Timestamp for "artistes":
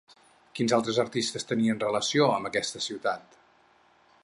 1.03-1.45